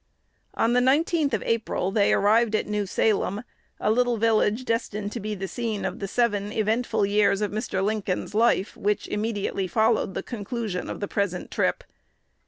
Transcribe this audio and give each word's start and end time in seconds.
On 0.55 0.73
the 0.73 0.79
19th 0.79 1.31
of 1.31 1.43
April 1.43 1.91
they 1.91 2.11
arrived 2.11 2.55
at 2.55 2.65
New 2.65 2.87
Salem, 2.87 3.43
a 3.79 3.91
little 3.91 4.17
village 4.17 4.65
destined 4.65 5.11
to 5.11 5.19
be 5.19 5.35
the 5.35 5.47
scene 5.47 5.85
of 5.85 5.99
the 5.99 6.07
seven 6.07 6.51
eventful 6.51 7.05
years 7.05 7.39
of 7.39 7.51
Mr. 7.51 7.83
Lincoln's 7.83 8.33
life, 8.33 8.75
which 8.75 9.07
immediately 9.07 9.67
followed 9.67 10.15
the 10.15 10.23
conclusion 10.23 10.89
of 10.89 11.01
the 11.01 11.07
present 11.07 11.51
trip. 11.51 11.83